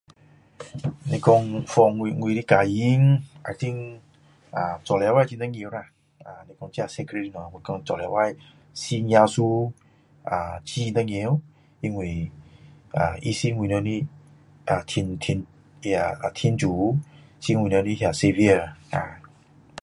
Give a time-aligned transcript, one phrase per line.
[1.09, 1.35] 你讲
[1.67, 1.89] for
[2.21, 3.99] 我的家人 I think
[4.83, 5.87] 做礼拜很重要啦
[6.57, 8.35] 我说做礼拜
[8.73, 9.71] 信耶稣
[10.25, 11.39] 很重要
[11.81, 12.31] 因为
[12.91, 13.69] 他是我们
[14.65, 16.97] 的天主
[17.39, 18.71] 是我们的 savior